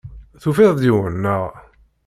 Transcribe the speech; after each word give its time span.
Tufiḍ-d 0.41 0.81
yiwen, 0.87 1.15
naɣ? 1.17 1.43